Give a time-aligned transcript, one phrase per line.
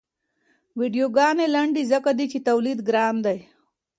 [0.79, 3.39] ویډیوګانې لنډې ځکه دي چې تولید ګران دی.